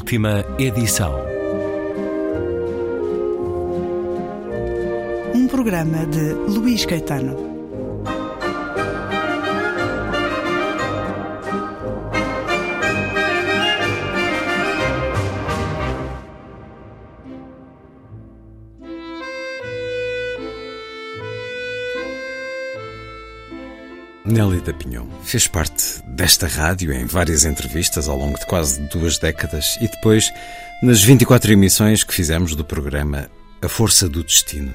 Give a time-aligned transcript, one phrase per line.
[0.00, 1.14] Última edição.
[5.34, 7.36] Um programa de Luís Caetano.
[24.24, 25.89] Nélida Pinhon fez parte
[26.20, 30.30] desta rádio em várias entrevistas ao longo de quase duas décadas e depois
[30.82, 33.30] nas 24 emissões que fizemos do programa
[33.62, 34.74] A Força do Destino.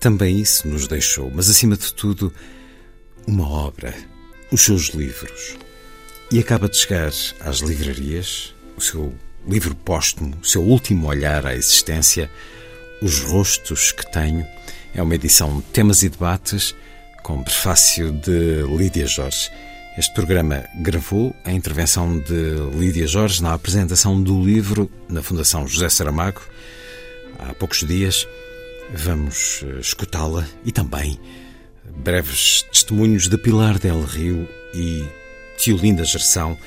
[0.00, 2.34] Também isso nos deixou, mas acima de tudo,
[3.28, 3.94] uma obra,
[4.50, 5.56] os seus livros.
[6.32, 9.14] E acaba de chegar às livrarias o seu
[9.46, 12.28] livro póstumo, o seu último olhar à existência,
[13.00, 14.44] Os Rostos que Tenho.
[14.92, 16.74] É uma edição de temas e debates
[17.22, 19.48] com prefácio de Lídia Jorge.
[19.96, 25.88] Este programa gravou a intervenção de Lídia Jorge na apresentação do livro na Fundação José
[25.88, 26.42] Saramago
[27.38, 28.28] há poucos dias.
[28.92, 31.18] Vamos eh, escutá-la e também
[31.96, 35.08] breves testemunhos de Pilar del Rio e
[35.56, 36.58] Tiolinda Gerção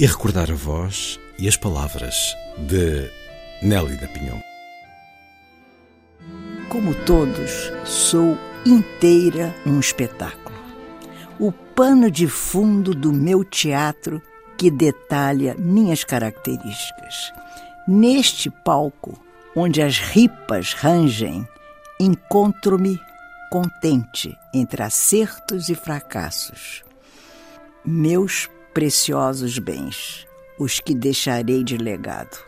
[0.00, 3.10] e recordar a voz e as palavras de
[3.62, 4.40] Nelly da Pinhon.
[6.70, 10.41] Como todos, sou inteira um espetáculo.
[11.38, 14.22] O pano de fundo do meu teatro
[14.56, 17.32] que detalha minhas características.
[17.88, 19.20] Neste palco,
[19.56, 21.46] onde as ripas rangem,
[21.98, 23.00] encontro-me
[23.50, 26.84] contente entre acertos e fracassos.
[27.84, 30.26] Meus preciosos bens,
[30.58, 32.38] os que deixarei de legado.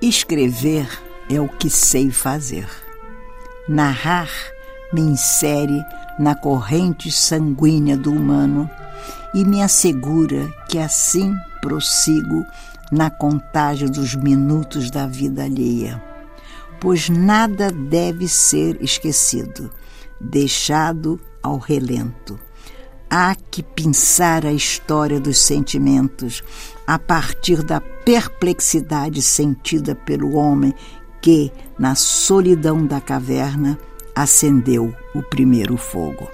[0.00, 0.86] Escrever
[1.30, 2.85] é o que sei fazer.
[3.68, 4.30] Narrar
[4.92, 5.84] me insere
[6.18, 8.70] na corrente sanguínea do humano
[9.34, 12.44] e me assegura que assim prossigo
[12.92, 16.02] na contagem dos minutos da vida alheia.
[16.80, 19.70] Pois nada deve ser esquecido,
[20.20, 22.38] deixado ao relento.
[23.10, 26.42] Há que pensar a história dos sentimentos
[26.86, 30.74] a partir da perplexidade sentida pelo homem
[31.26, 33.76] que, na solidão da caverna,
[34.14, 36.30] acendeu o primeiro fogo.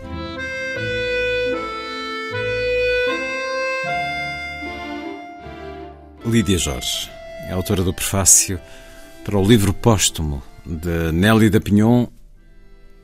[6.27, 7.11] Lídia Jorge
[7.49, 8.61] é autora do prefácio
[9.25, 12.07] para o livro póstumo de Nelly da Pinhon,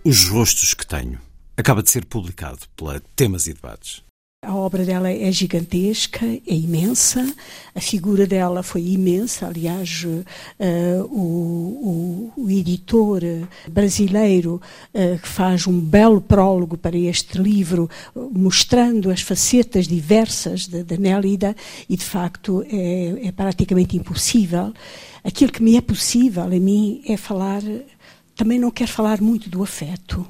[0.04, 1.18] Os Rostos que Tenho
[1.56, 4.07] acaba de ser publicado pela Temas e Debates.
[4.48, 7.34] A obra dela é gigantesca, é imensa,
[7.74, 9.46] a figura dela foi imensa.
[9.46, 13.20] Aliás, uh, o, o, o, editor
[13.68, 14.58] brasileiro
[14.94, 17.90] uh, faz um belo prólogo para este livro,
[18.32, 21.54] mostrando as facetas diversas da Nélida,
[21.86, 24.72] e de facto é, é praticamente impossível.
[25.22, 27.60] Aquilo que me é possível a mim é falar,
[28.34, 30.26] também não quero falar muito do afeto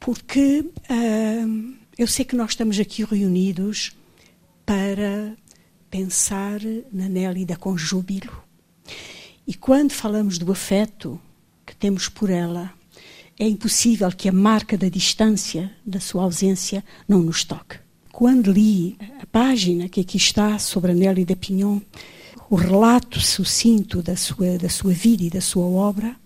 [0.00, 3.92] porque uh, eu sei que nós estamos aqui reunidos
[4.66, 5.36] para
[5.90, 6.60] pensar
[6.92, 8.32] na Nélida com júbilo.
[9.46, 11.20] E quando falamos do afeto
[11.64, 12.72] que temos por ela,
[13.38, 17.78] é impossível que a marca da distância, da sua ausência, não nos toque.
[18.12, 21.80] Quando li a página que aqui está sobre a Nélida Pinhon,
[22.48, 26.16] o relato sucinto da sua, da sua vida e da sua obra,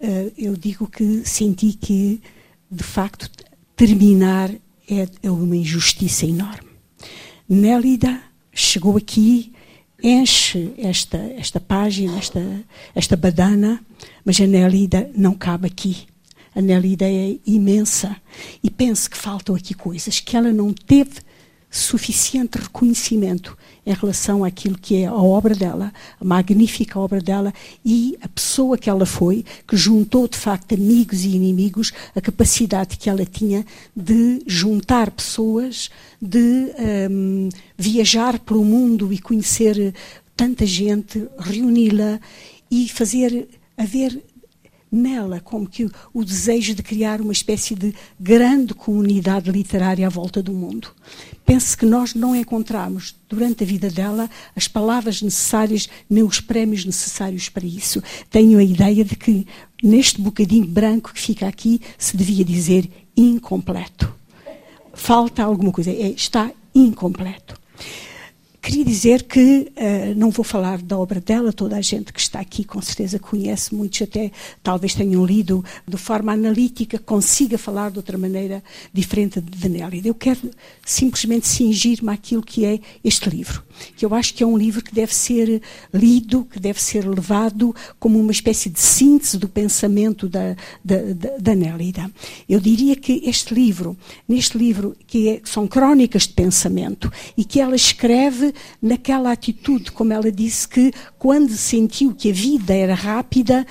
[0.00, 2.20] uh, eu digo que senti que
[2.70, 3.30] de facto,
[3.74, 4.50] terminar
[4.88, 6.68] é, é uma injustiça enorme.
[7.48, 8.20] Nélida
[8.52, 9.52] chegou aqui,
[10.02, 12.64] enche esta, esta página, esta,
[12.94, 13.84] esta badana,
[14.24, 16.06] mas a Nélida não cabe aqui.
[16.54, 18.16] A Nélida é imensa
[18.62, 21.25] e penso que faltam aqui coisas que ela não teve
[21.78, 27.52] suficiente reconhecimento em relação àquilo que é a obra dela, a magnífica obra dela
[27.84, 32.96] e a pessoa que ela foi, que juntou de facto amigos e inimigos, a capacidade
[32.96, 33.64] que ela tinha
[33.94, 35.90] de juntar pessoas,
[36.20, 36.72] de
[37.10, 39.94] um, viajar pelo mundo e conhecer
[40.36, 42.20] tanta gente, reuni-la
[42.70, 44.20] e fazer haver
[44.90, 50.42] nela como que o desejo de criar uma espécie de grande comunidade literária à volta
[50.42, 50.88] do mundo.
[51.44, 56.84] Penso que nós não encontramos, durante a vida dela, as palavras necessárias, nem os prémios
[56.84, 58.02] necessários para isso.
[58.30, 59.46] Tenho a ideia de que,
[59.82, 64.12] neste bocadinho branco que fica aqui, se devia dizer incompleto.
[64.92, 67.58] Falta alguma coisa, é, está incompleto.
[68.66, 72.40] Queria dizer que uh, não vou falar da obra dela, toda a gente que está
[72.40, 77.98] aqui com certeza conhece, muitos até talvez tenham lido de forma analítica, consiga falar de
[77.98, 80.08] outra maneira diferente de Nélida.
[80.08, 80.50] Eu quero
[80.84, 83.62] simplesmente cingir-me àquilo que é este livro,
[83.96, 85.62] que eu acho que é um livro que deve ser
[85.94, 91.36] lido, que deve ser levado como uma espécie de síntese do pensamento da, da, da,
[91.38, 92.10] da Nélida.
[92.48, 93.96] Eu diria que este livro,
[94.28, 100.12] neste livro, que é, são crónicas de pensamento e que ela escreve naquela atitude, como
[100.12, 103.66] ela disse, que quando sentiu que a vida era rápida,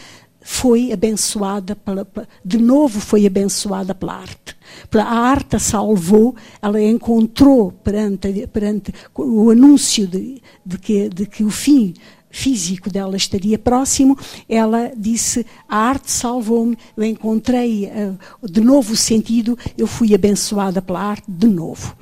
[0.48, 2.08] foi abençoada pela,
[2.44, 4.56] de novo foi abençoada pela arte.
[4.94, 11.44] A arte a salvou, ela encontrou perante, perante o anúncio de, de, que, de que
[11.44, 11.96] o fim
[12.30, 14.18] físico dela estaria próximo,
[14.48, 20.82] ela disse: A arte salvou-me, eu encontrei uh, de novo o sentido, eu fui abençoada
[20.82, 21.96] pela arte de novo.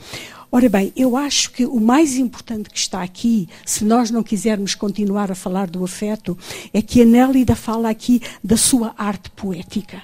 [0.56, 4.76] Ora bem, eu acho que o mais importante que está aqui, se nós não quisermos
[4.76, 6.38] continuar a falar do afeto,
[6.72, 10.04] é que a Nélida fala aqui da sua arte poética.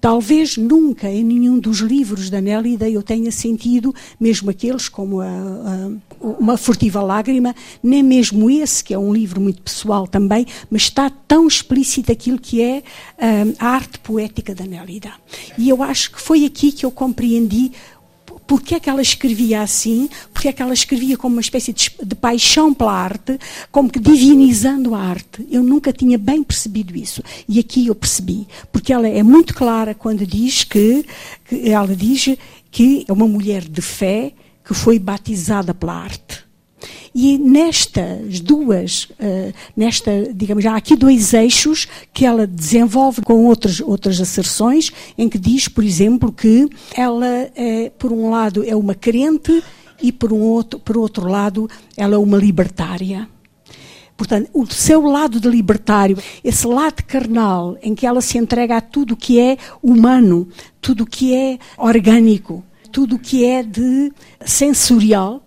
[0.00, 5.26] Talvez nunca em nenhum dos livros da Nélida eu tenha sentido, mesmo aqueles como a,
[5.26, 5.90] a,
[6.20, 11.08] Uma Furtiva Lágrima, nem mesmo esse, que é um livro muito pessoal também, mas está
[11.08, 12.82] tão explícito aquilo que é
[13.16, 15.12] a, a arte poética da Nélida.
[15.56, 17.70] E eu acho que foi aqui que eu compreendi
[18.46, 21.90] porque é que ela escrevia assim, porque é que ela escrevia como uma espécie de,
[22.02, 23.38] de, paixão pela arte,
[23.72, 25.46] como que divinizando a arte.
[25.50, 27.22] Eu nunca tinha bem percebido isso.
[27.48, 31.04] E aqui eu percebi, porque ela é muito clara quando diz que,
[31.46, 32.36] que ela diz
[32.70, 34.32] que é uma mulher de fé
[34.64, 36.43] que foi batizada pela arte.
[37.14, 43.80] E nestas duas, uh, nesta, digamos, há aqui dois eixos que ela desenvolve com outras,
[43.80, 48.94] outras asserções, em que diz, por exemplo, que ela, é, por um lado, é uma
[48.94, 49.62] crente
[50.02, 53.28] e, por, um outro, por outro lado, ela é uma libertária.
[54.16, 58.80] Portanto, o seu lado de libertário, esse lado carnal, em que ela se entrega a
[58.80, 60.48] tudo que é humano,
[60.80, 64.12] tudo que é orgânico, tudo que é de
[64.44, 65.43] sensorial,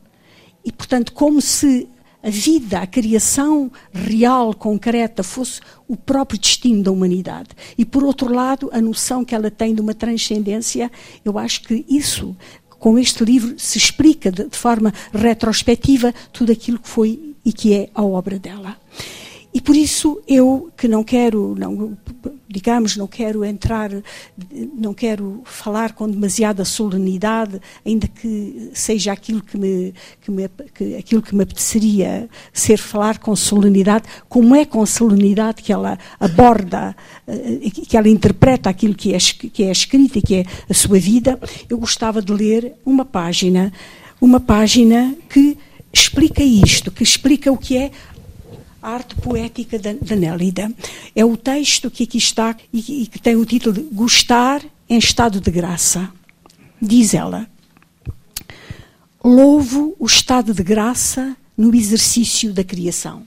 [0.67, 1.87] e, portanto, como se
[2.21, 7.47] a vida, a criação real, concreta, fosse o próprio destino da humanidade.
[7.77, 10.91] E, por outro lado, a noção que ela tem de uma transcendência,
[11.23, 12.35] eu acho que isso,
[12.67, 17.73] com este livro, se explica de, de forma retrospectiva tudo aquilo que foi e que
[17.73, 18.75] é a obra dela.
[19.57, 21.97] E por isso eu que não quero, não,
[22.47, 23.89] digamos, não quero entrar,
[24.75, 30.95] não quero falar com demasiada solenidade, ainda que seja aquilo que me, que me, que,
[30.97, 36.95] aquilo que me apeteceria ser falar com solenidade, como é com solenidade que ela aborda,
[37.27, 40.99] eh, que ela interpreta aquilo que é, que é escrito e que é a sua
[40.99, 43.73] vida, eu gostava de ler uma página,
[44.21, 45.57] uma página que
[45.91, 47.91] explica isto, que explica o que é
[48.81, 50.71] a arte poética da, da Nélida.
[51.15, 54.97] É o texto que aqui está e, e que tem o título de Gostar em
[54.97, 56.11] estado de graça.
[56.81, 57.49] Diz ela:
[59.23, 63.23] Louvo o estado de graça no exercício da criação.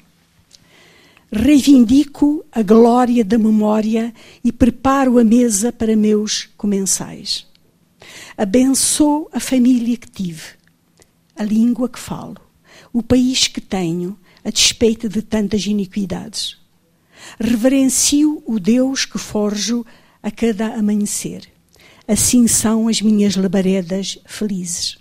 [1.33, 4.13] Reivindico a glória da memória
[4.43, 7.47] e preparo a mesa para meus comensais.
[8.37, 10.43] Abençoo a família que tive,
[11.37, 12.37] a língua que falo,
[12.93, 16.57] o país que tenho, a despeito de tantas iniquidades.
[17.39, 19.85] Reverencio o Deus que forjo
[20.23, 21.43] a cada amanhecer.
[22.07, 24.99] Assim são as minhas labaredas felizes.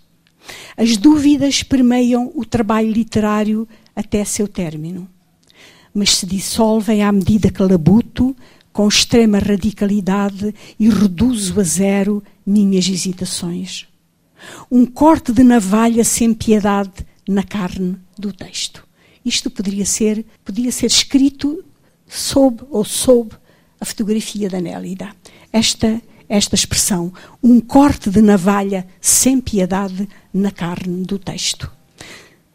[0.78, 5.08] As dúvidas permeiam o trabalho literário até seu término,
[5.94, 8.36] mas se dissolvem à medida que labuto
[8.72, 13.88] com extrema radicalidade e reduzo a zero minhas hesitações.
[14.72, 18.88] Um corte de navalha sem piedade na carne do texto.
[19.24, 21.64] Isto poderia ser, podia ser escrito
[22.08, 23.36] sob ou sob
[23.80, 25.10] a fotografia da Nélida.
[25.52, 31.72] Esta, esta expressão, um corte de navalha sem piedade na carne do texto.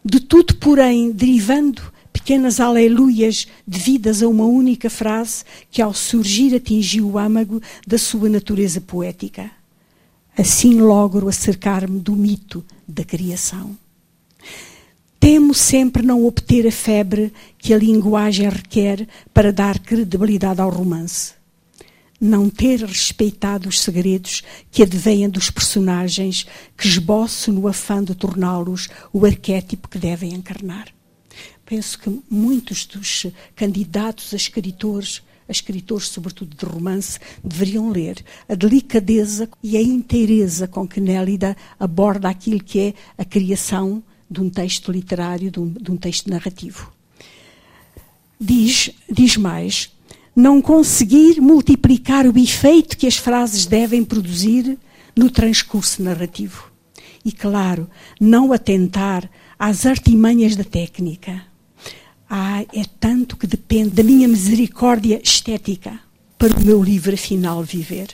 [0.03, 1.81] De tudo, porém, derivando
[2.13, 8.29] pequenas aleluias devidas a uma única frase que, ao surgir, atingiu o âmago da sua
[8.29, 9.51] natureza poética.
[10.37, 13.75] Assim logro acercar-me do mito da criação.
[15.19, 21.33] Temo sempre não obter a febre que a linguagem requer para dar credibilidade ao romance.
[22.19, 26.45] Não ter respeitado os segredos que advêm dos personagens
[26.77, 30.93] que esboço no afã de torná-los o arquétipo que devem encarnar.
[31.65, 38.53] Penso que muitos dos candidatos a escritores, a escritores sobretudo de romance, deveriam ler a
[38.53, 44.49] delicadeza e a inteireza com que Nélida aborda aquilo que é a criação de um
[44.49, 46.91] texto literário, de um, de um texto narrativo.
[48.39, 49.91] Diz, diz mais,
[50.35, 54.77] não conseguir multiplicar o efeito que as frases devem produzir
[55.15, 56.71] no transcurso narrativo.
[57.23, 57.89] E, claro,
[58.19, 61.41] não atentar às artimanhas da técnica.
[62.29, 65.99] Ah, é tanto que depende da minha misericórdia estética
[66.37, 68.09] para o meu livre final viver.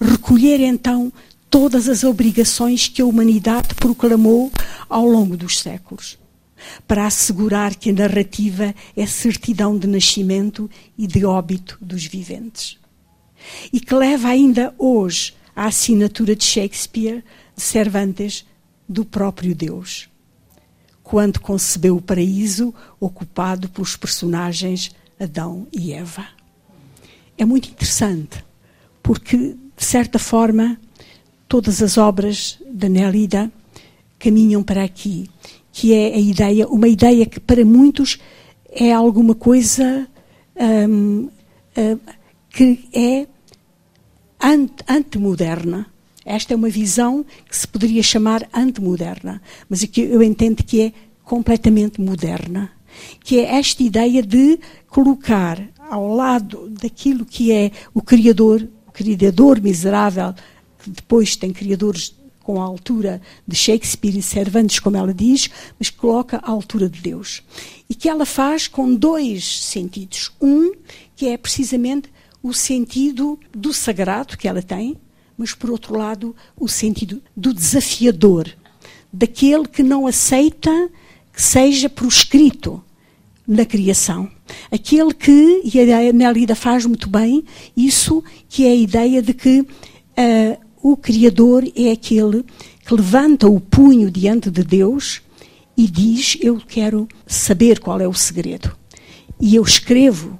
[0.00, 1.12] Recolher então
[1.50, 4.50] todas as obrigações que a humanidade proclamou
[4.88, 6.18] ao longo dos séculos,
[6.86, 12.78] para assegurar que a narrativa é certidão de nascimento e de óbito dos viventes.
[13.72, 17.22] E que leva ainda hoje à assinatura de Shakespeare,
[17.54, 18.44] de Cervantes,
[18.88, 20.08] do próprio Deus,
[21.02, 26.26] quando concebeu o paraíso ocupado pelos personagens Adão e Eva.
[27.38, 28.44] É muito interessante,
[29.02, 30.78] porque, de certa forma,
[31.48, 33.50] todas as obras da Nélida
[34.18, 35.28] caminham para aqui,
[35.72, 38.18] que é a ideia, uma ideia que para muitos
[38.70, 40.06] é alguma coisa
[40.56, 41.28] hum,
[41.76, 41.98] hum,
[42.50, 43.26] que é
[44.88, 45.86] antemoderna.
[46.24, 50.92] Esta é uma visão que se poderia chamar antemoderna, mas que eu entendo que é
[51.22, 52.70] completamente moderna,
[53.22, 59.60] que é esta ideia de colocar ao lado daquilo que é o Criador, o Criador
[59.60, 60.34] miserável,
[60.86, 62.14] que depois tem criadores
[62.44, 65.50] com a altura de Shakespeare e Cervantes, como ela diz,
[65.80, 67.42] mas coloca à altura de Deus.
[67.90, 70.30] E que ela faz com dois sentidos.
[70.40, 70.72] Um,
[71.16, 72.08] que é precisamente
[72.40, 74.96] o sentido do sagrado que ela tem,
[75.36, 78.48] mas por outro lado, o sentido do desafiador,
[79.12, 80.88] daquele que não aceita
[81.32, 82.80] que seja proscrito
[83.46, 84.30] na criação.
[84.70, 87.44] Aquele que, e a Nelida faz muito bem,
[87.76, 92.44] isso que é a ideia de que uh, o Criador é aquele
[92.86, 95.20] que levanta o punho diante de Deus
[95.76, 98.70] e diz: Eu quero saber qual é o segredo.
[99.40, 100.38] E eu escrevo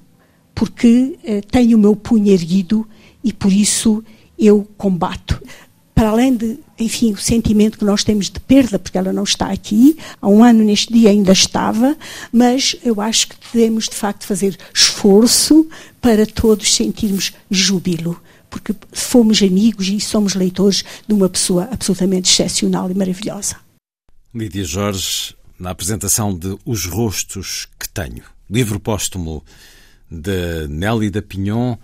[0.54, 2.88] porque uh, tenho o meu punho erguido
[3.24, 4.04] e por isso
[4.38, 5.42] eu combato.
[5.92, 9.50] Para além de, enfim, o sentimento que nós temos de perda, porque ela não está
[9.50, 11.96] aqui, há um ano neste dia ainda estava,
[12.30, 15.66] mas eu acho que devemos de facto fazer esforço
[16.00, 22.90] para todos sentirmos júbilo, porque fomos amigos e somos leitores de uma pessoa absolutamente excepcional
[22.90, 23.56] e maravilhosa.
[24.34, 29.42] Lídia Jorge, na apresentação de Os Rostos que Tenho, livro póstumo
[30.10, 31.76] de Nélida Pinhon,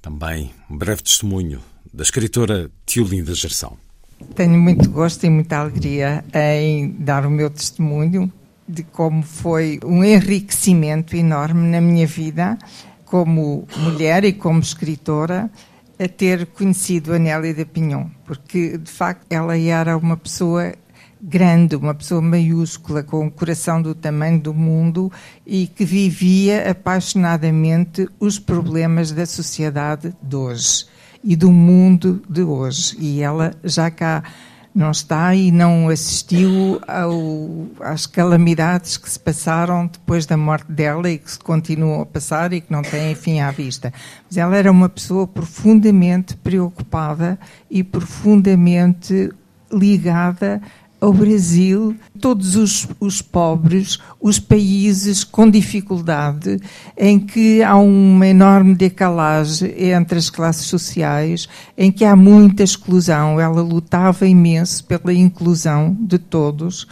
[0.00, 1.60] também um breve testemunho
[1.92, 3.76] da escritora Tiolinda Gerção.
[4.34, 8.32] Tenho muito gosto e muita alegria em dar o meu testemunho
[8.68, 12.56] de como foi um enriquecimento enorme na minha vida
[13.04, 15.50] como mulher e como escritora
[16.02, 20.72] a ter conhecido a Nélida Pinhon, porque de facto ela era uma pessoa
[21.22, 25.12] grande, uma pessoa maiúscula, com o um coração do tamanho do mundo
[25.46, 30.86] e que vivia apaixonadamente os problemas da sociedade de hoje
[31.22, 32.96] e do mundo de hoje.
[32.98, 34.24] E ela já cá
[34.74, 41.10] não está e não assistiu ao, às calamidades que se passaram depois da morte dela
[41.10, 43.92] e que se continuam a passar e que não têm fim à vista.
[44.26, 47.38] Mas ela era uma pessoa profundamente preocupada
[47.70, 49.30] e profundamente
[49.70, 50.60] ligada
[51.02, 56.60] ao Brasil, todos os, os, pobres, os países com dificuldade,
[56.96, 63.40] em que há uma enorme decalagem entre as classes sociais, em que há muita exclusão.
[63.40, 66.86] Ela lutava imenso pela inclusão de todos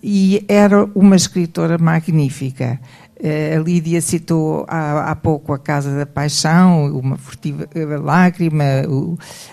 [0.00, 2.78] e era uma escritora magnífica.
[3.22, 8.64] Eh, a Lídia citou há, há, pouco a Casa da Paixão, uma furtiva eh, lágrima,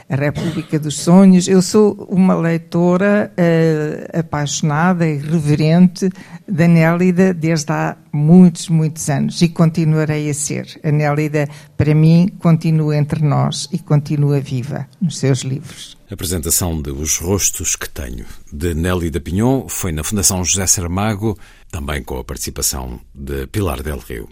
[0.10, 1.48] a República dos Sonhos.
[1.48, 6.10] Eu sou uma leitora uh, apaixonada e reverente
[6.48, 10.80] da Nélida desde há muitos, muitos anos e continuarei a ser.
[10.84, 15.98] A Nélida, para mim, continua entre nós e continua viva nos seus livros.
[16.10, 21.38] A apresentação de Os Rostos que Tenho, de Nélida Pinhon, foi na Fundação José Saramago
[21.72, 24.28] también con la participación de Pilar del Río.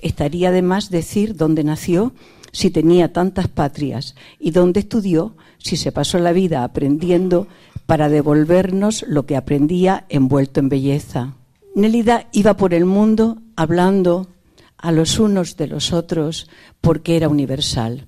[0.00, 2.12] Estaría además decir dónde nació,
[2.52, 7.48] si tenía tantas patrias, y dónde estudió, si se pasó la vida aprendiendo
[7.86, 11.34] para devolvernos lo que aprendía envuelto en belleza.
[11.74, 14.28] Nélida iba por el mundo hablando
[14.78, 16.48] a los unos de los otros
[16.80, 18.06] porque era universal.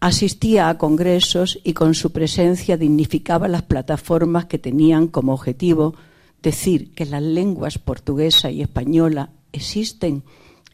[0.00, 5.94] Asistía a congresos y con su presencia dignificaba las plataformas que tenían como objetivo
[6.42, 10.24] decir que las lenguas portuguesa y española existen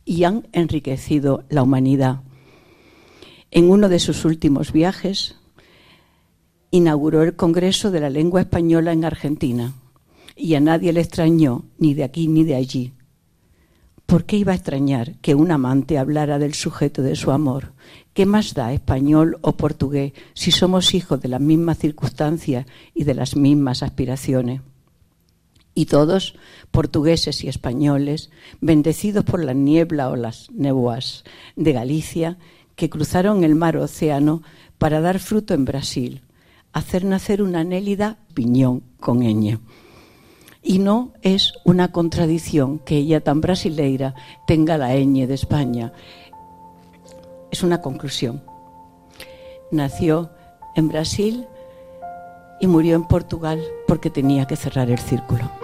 [0.05, 2.23] y han enriquecido la humanidad.
[3.51, 5.37] En uno de sus últimos viajes,
[6.71, 9.75] inauguró el Congreso de la Lengua Española en Argentina
[10.37, 12.93] y a nadie le extrañó, ni de aquí ni de allí.
[14.07, 17.73] ¿Por qué iba a extrañar que un amante hablara del sujeto de su amor?
[18.13, 23.15] ¿Qué más da español o portugués si somos hijos de las mismas circunstancias y de
[23.15, 24.61] las mismas aspiraciones?
[25.75, 26.37] Y todos,
[26.71, 31.25] portugueses y españoles, bendecidos por la niebla o las nebuas
[31.57, 32.39] de Galicia,
[32.77, 34.43] que cruzaron el mar océano
[34.79, 36.23] para dar fruto en Brasil,
[36.73, 39.59] hacer nacer una anélida piñón con ñ.
[40.63, 44.15] Y no es una contradicción que ella tan brasileira
[44.47, 45.93] tenga la ñ de España.
[47.51, 48.43] Es una conclusión.
[49.71, 50.31] Nació
[50.75, 51.47] en Brasil
[52.61, 55.64] y murió en Portugal porque tenía que cerrar el círculo.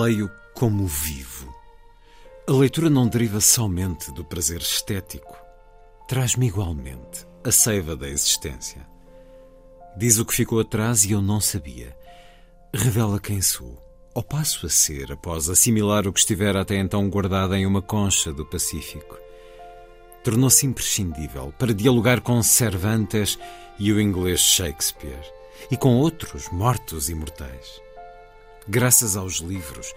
[0.00, 1.54] Leio como vivo.
[2.48, 5.36] A leitura não deriva somente do prazer estético.
[6.08, 8.80] Traz-me igualmente a seiva da existência.
[9.98, 11.94] Diz o que ficou atrás e eu não sabia.
[12.72, 13.76] Revela quem sou,
[14.14, 18.32] ou passo a ser após assimilar o que estivera até então guardado em uma concha
[18.32, 19.18] do Pacífico.
[20.24, 23.38] Tornou-se imprescindível para dialogar com Cervantes
[23.78, 25.30] e o inglês Shakespeare,
[25.70, 27.89] e com outros mortos imortais.
[28.72, 29.92] Graças aos livros,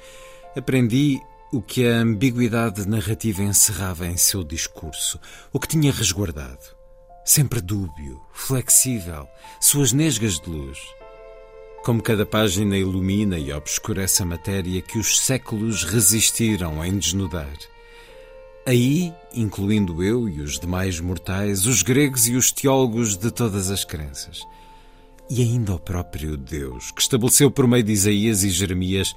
[0.57, 5.19] aprendi o que a ambiguidade narrativa encerrava em seu discurso,
[5.51, 6.75] o que tinha resguardado.
[7.23, 9.27] Sempre dúbio, flexível,
[9.61, 10.79] suas nesgas de luz.
[11.83, 17.55] Como cada página ilumina e obscurece a matéria que os séculos resistiram em desnudar.
[18.65, 23.85] Aí, incluindo eu e os demais mortais, os gregos e os teólogos de todas as
[23.85, 24.41] crenças
[25.29, 29.15] e ainda o próprio Deus, que estabeleceu por meio de Isaías e Jeremias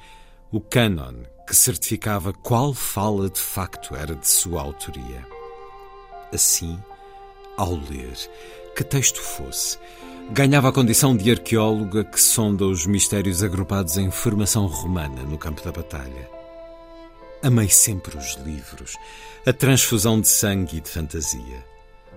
[0.51, 1.15] o cânon
[1.47, 5.25] que certificava qual fala de facto era de sua autoria.
[6.33, 6.79] Assim,
[7.57, 8.17] ao ler,
[8.75, 9.79] que texto fosse,
[10.31, 15.63] ganhava a condição de arqueóloga que sonda os mistérios agrupados em formação romana no campo
[15.63, 16.29] da batalha.
[17.43, 18.97] Amei sempre os livros,
[19.47, 21.65] a transfusão de sangue e de fantasia.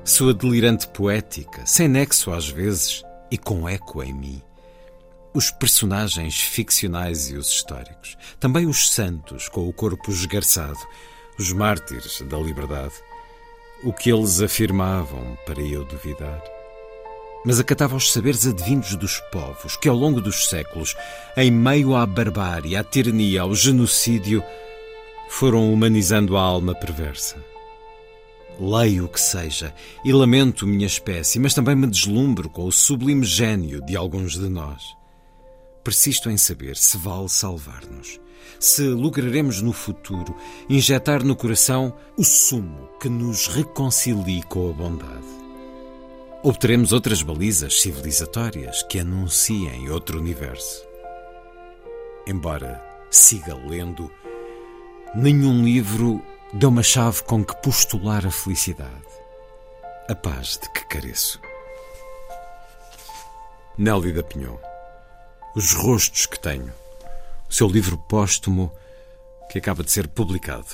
[0.04, 4.42] Sua delirante poética, sem nexo às vezes, e com eco em mim.
[5.34, 10.80] Os personagens ficcionais e os históricos, também os santos com o corpo esgarçado,
[11.38, 12.94] os mártires da liberdade.
[13.84, 16.44] O que eles afirmavam para eu duvidar.
[17.46, 20.96] Mas acatava os saberes advindos dos povos que, ao longo dos séculos,
[21.38, 24.44] em meio à barbárie, à tirania, ao genocídio,
[25.30, 27.49] foram humanizando a alma perversa
[28.60, 33.26] leio o que seja e lamento minha espécie, mas também me deslumbro com o sublime
[33.26, 34.96] gênio de alguns de nós.
[35.84, 38.20] Persisto em saber se vale salvar-nos,
[38.60, 40.36] se lograremos no futuro
[40.70, 45.40] injetar no coração o sumo que nos reconcilie com a bondade.
[46.44, 50.88] Obteremos outras balizas civilizatórias que anunciem outro universo.
[52.26, 54.10] Embora siga lendo,
[55.16, 56.22] nenhum livro
[56.54, 59.08] deu uma chave com que postular a felicidade,
[60.08, 61.40] a paz de que careço.
[63.78, 64.58] Nélida Pinhon,
[65.56, 66.74] Os Rostos que Tenho,
[67.48, 68.72] o seu livro póstumo
[69.50, 70.68] que acaba de ser publicado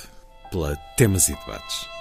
[0.50, 1.95] pela Temas e Debates.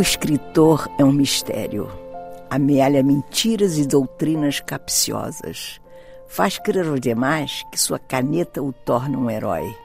[0.00, 1.86] O escritor é um mistério.
[2.48, 5.78] Amealha mentiras e doutrinas capciosas.
[6.26, 9.76] Faz crer aos demais que sua caneta o torna um herói.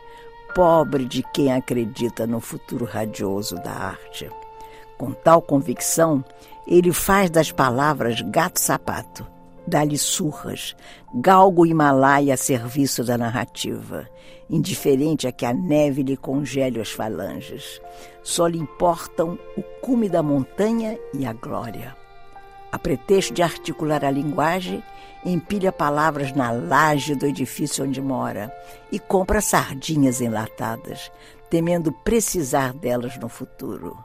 [0.55, 4.31] Pobre de quem acredita no futuro radioso da arte.
[4.97, 6.23] Com tal convicção,
[6.65, 9.27] ele faz das palavras gato-sapato,
[9.67, 10.75] dá-lhe surras,
[11.13, 14.07] galgo o Himalaia a serviço da narrativa,
[14.49, 17.81] indiferente a que a neve lhe congele as falanges.
[18.23, 21.95] Só lhe importam o cume da montanha e a glória.
[22.71, 24.83] A pretexto de articular a linguagem,
[25.25, 28.53] empilha palavras na laje do edifício onde mora
[28.91, 31.11] e compra sardinhas enlatadas,
[31.49, 33.97] temendo precisar delas no futuro.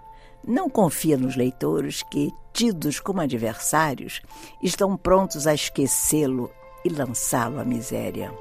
[0.47, 4.23] Não confia nos leitores que, tidos como adversários,
[4.63, 6.51] estão prontos a esquecê-lo
[6.85, 8.33] e lançá-lo à miséria.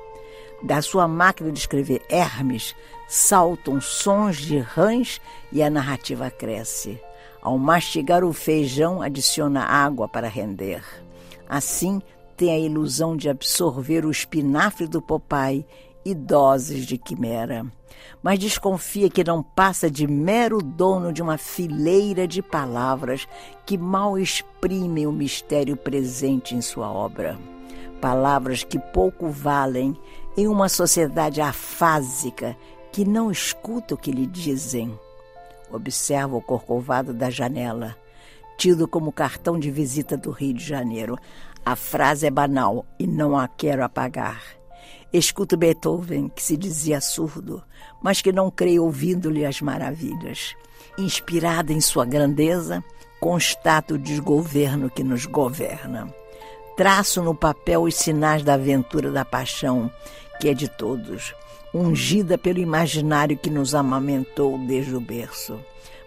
[0.62, 2.76] Da sua máquina de escrever Hermes
[3.08, 7.02] saltam sons de rãs e a narrativa cresce.
[7.42, 10.84] Ao mastigar o feijão, adiciona água para render.
[11.48, 12.02] Assim,
[12.36, 15.66] tem a ilusão de absorver o espinafre do Popeye
[16.06, 17.66] e doses de quimera.
[18.22, 23.28] Mas desconfia que não passa de mero dono de uma fileira de palavras
[23.66, 27.38] que mal exprimem o mistério presente em sua obra.
[28.02, 29.96] Palavras que pouco valem
[30.38, 32.56] em uma sociedade afásica
[32.92, 34.98] que não escuta o que lhe dizem.
[35.72, 37.96] Observa o corcovado da janela,
[38.58, 41.18] tido como cartão de visita do Rio de Janeiro.
[41.66, 44.59] A frase é banal e não a quero apagar.
[45.12, 47.64] Escuto Beethoven, que se dizia surdo,
[48.02, 50.56] mas que não creio ouvindo-lhe as maravilhas.
[50.98, 52.84] Inspirada em sua grandeza,
[53.20, 56.14] constato o desgoverno que nos governa.
[56.78, 59.92] Traço no papel os sinais da aventura da paixão,
[60.40, 61.34] que é de todos,
[61.74, 65.60] ungida pelo imaginário que nos amamentou desde o berço.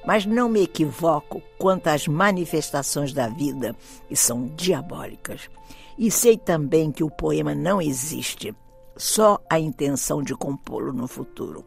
[0.06, 3.76] Mas não me equivoco quanto às manifestações da vida,
[4.10, 5.50] e são diabólicas.
[5.98, 8.54] E sei também que o poema não existe,
[9.02, 11.64] só a intenção de compô-lo no futuro.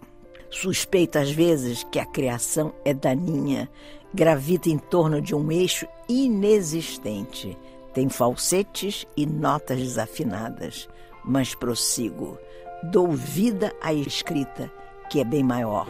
[0.49, 3.69] Suspeito às vezes que a criação é daninha,
[4.13, 7.57] gravita em torno de um eixo inexistente,
[7.93, 10.87] tem falsetes e notas desafinadas,
[11.25, 12.37] mas prossigo.
[12.83, 14.71] Dou vida à escrita,
[15.09, 15.89] que é bem maior.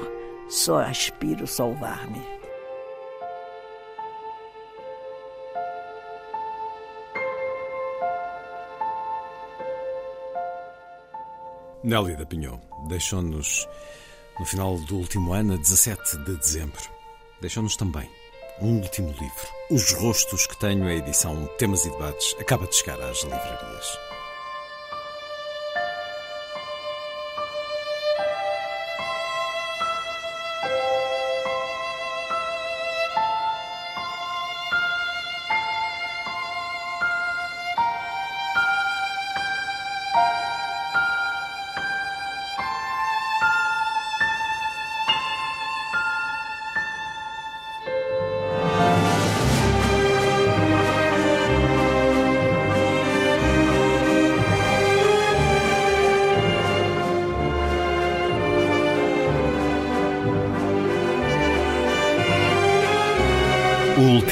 [0.49, 2.35] Só aspiro salvar-me.
[11.86, 13.67] Nélida Pinhon deixou-nos
[14.39, 16.82] no final do último ano, a 17 de dezembro.
[17.39, 18.10] Deixou-nos também
[18.60, 19.48] um último livro.
[19.69, 24.14] Os Rostos que tenho, a edição Temas e Debates, acaba de chegar às livrarias.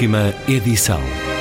[0.04, 1.33] Última edição.